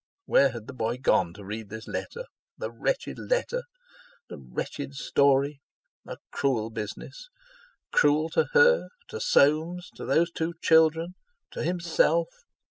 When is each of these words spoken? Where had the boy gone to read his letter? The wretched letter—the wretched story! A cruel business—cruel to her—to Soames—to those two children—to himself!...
Where 0.25 0.49
had 0.49 0.65
the 0.65 0.73
boy 0.73 0.97
gone 0.97 1.31
to 1.35 1.45
read 1.45 1.69
his 1.69 1.87
letter? 1.87 2.23
The 2.57 2.71
wretched 2.71 3.19
letter—the 3.19 4.37
wretched 4.49 4.95
story! 4.95 5.61
A 6.07 6.17
cruel 6.31 6.71
business—cruel 6.71 8.29
to 8.29 8.45
her—to 8.53 9.21
Soames—to 9.21 10.03
those 10.03 10.31
two 10.31 10.55
children—to 10.59 11.61
himself!... 11.63 12.29